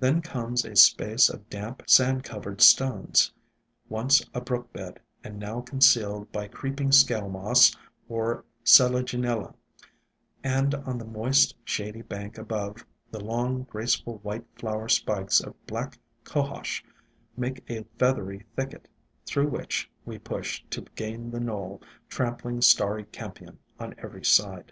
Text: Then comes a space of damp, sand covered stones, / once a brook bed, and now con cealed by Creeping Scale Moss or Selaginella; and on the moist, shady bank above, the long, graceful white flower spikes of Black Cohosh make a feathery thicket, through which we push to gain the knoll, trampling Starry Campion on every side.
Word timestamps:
Then 0.00 0.20
comes 0.20 0.64
a 0.64 0.74
space 0.74 1.28
of 1.30 1.48
damp, 1.48 1.84
sand 1.86 2.24
covered 2.24 2.60
stones, 2.60 3.30
/ 3.60 3.88
once 3.88 4.20
a 4.34 4.40
brook 4.40 4.72
bed, 4.72 4.98
and 5.22 5.38
now 5.38 5.60
con 5.60 5.78
cealed 5.78 6.32
by 6.32 6.48
Creeping 6.48 6.90
Scale 6.90 7.28
Moss 7.28 7.76
or 8.08 8.42
Selaginella; 8.64 9.54
and 10.42 10.74
on 10.74 10.98
the 10.98 11.04
moist, 11.04 11.54
shady 11.64 12.02
bank 12.02 12.36
above, 12.36 12.84
the 13.12 13.20
long, 13.20 13.62
graceful 13.62 14.18
white 14.24 14.44
flower 14.56 14.88
spikes 14.88 15.38
of 15.40 15.54
Black 15.68 15.98
Cohosh 16.24 16.82
make 17.36 17.62
a 17.70 17.84
feathery 17.96 18.46
thicket, 18.56 18.88
through 19.24 19.50
which 19.50 19.88
we 20.04 20.18
push 20.18 20.64
to 20.70 20.82
gain 20.96 21.30
the 21.30 21.38
knoll, 21.38 21.80
trampling 22.08 22.60
Starry 22.60 23.04
Campion 23.04 23.56
on 23.78 23.94
every 23.98 24.24
side. 24.24 24.64